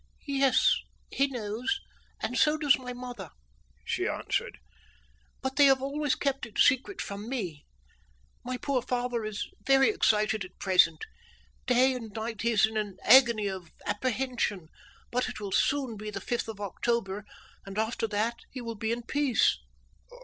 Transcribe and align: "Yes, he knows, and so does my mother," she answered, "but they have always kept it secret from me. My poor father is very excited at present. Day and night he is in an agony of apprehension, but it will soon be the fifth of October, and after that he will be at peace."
"Yes, 0.25 0.73
he 1.11 1.27
knows, 1.27 1.79
and 2.19 2.35
so 2.35 2.57
does 2.57 2.79
my 2.79 2.91
mother," 2.91 3.29
she 3.85 4.07
answered, 4.07 4.57
"but 5.43 5.57
they 5.57 5.65
have 5.65 5.79
always 5.79 6.15
kept 6.15 6.47
it 6.47 6.57
secret 6.57 6.99
from 6.99 7.29
me. 7.29 7.67
My 8.43 8.57
poor 8.57 8.81
father 8.81 9.23
is 9.23 9.47
very 9.63 9.89
excited 9.91 10.43
at 10.43 10.57
present. 10.57 11.05
Day 11.67 11.93
and 11.93 12.11
night 12.13 12.41
he 12.41 12.49
is 12.49 12.65
in 12.65 12.77
an 12.77 12.97
agony 13.03 13.45
of 13.45 13.69
apprehension, 13.85 14.69
but 15.11 15.29
it 15.29 15.39
will 15.39 15.51
soon 15.51 15.97
be 15.97 16.09
the 16.09 16.19
fifth 16.19 16.47
of 16.47 16.59
October, 16.59 17.23
and 17.63 17.77
after 17.77 18.07
that 18.07 18.37
he 18.49 18.59
will 18.59 18.73
be 18.73 18.91
at 18.91 19.07
peace." 19.07 19.59